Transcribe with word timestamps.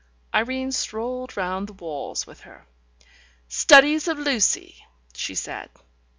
Irene 0.33 0.71
strolled 0.71 1.37
round 1.37 1.67
the 1.69 1.73
walls 1.73 2.25
with 2.25 2.39
her. 2.39 2.65
"Studies 3.47 4.07
of 4.07 4.17
Lucy," 4.17 4.83
she 5.13 5.35
said. 5.35 5.69